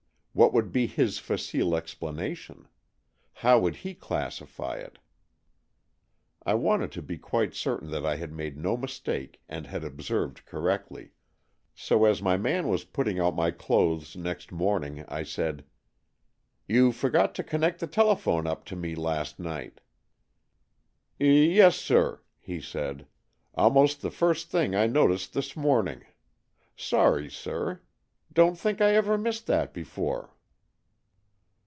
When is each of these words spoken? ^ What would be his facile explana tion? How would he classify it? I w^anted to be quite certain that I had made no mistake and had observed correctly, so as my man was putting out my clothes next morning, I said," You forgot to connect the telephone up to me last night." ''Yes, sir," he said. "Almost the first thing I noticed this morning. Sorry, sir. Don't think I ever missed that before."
^ 0.31 0.33
What 0.33 0.53
would 0.53 0.71
be 0.71 0.87
his 0.87 1.19
facile 1.19 1.71
explana 1.71 2.33
tion? 2.37 2.69
How 3.33 3.59
would 3.59 3.75
he 3.75 3.93
classify 3.93 4.77
it? 4.77 4.97
I 6.41 6.53
w^anted 6.53 6.91
to 6.91 7.01
be 7.01 7.17
quite 7.17 7.53
certain 7.53 7.91
that 7.91 8.05
I 8.05 8.15
had 8.15 8.31
made 8.31 8.57
no 8.57 8.77
mistake 8.77 9.41
and 9.49 9.67
had 9.67 9.83
observed 9.83 10.45
correctly, 10.45 11.11
so 11.75 12.05
as 12.05 12.21
my 12.21 12.37
man 12.37 12.69
was 12.69 12.85
putting 12.85 13.19
out 13.19 13.35
my 13.35 13.51
clothes 13.51 14.15
next 14.15 14.53
morning, 14.53 15.03
I 15.09 15.23
said," 15.23 15.65
You 16.65 16.93
forgot 16.93 17.35
to 17.35 17.43
connect 17.43 17.81
the 17.81 17.85
telephone 17.87 18.47
up 18.47 18.63
to 18.67 18.77
me 18.77 18.95
last 18.95 19.37
night." 19.37 19.81
''Yes, 21.19 21.73
sir," 21.73 22.21
he 22.39 22.61
said. 22.61 23.05
"Almost 23.53 23.99
the 24.01 24.09
first 24.09 24.49
thing 24.49 24.75
I 24.75 24.87
noticed 24.87 25.33
this 25.33 25.57
morning. 25.57 26.05
Sorry, 26.77 27.29
sir. 27.29 27.81
Don't 28.33 28.57
think 28.57 28.79
I 28.79 28.95
ever 28.95 29.17
missed 29.17 29.45
that 29.47 29.73
before." 29.73 30.33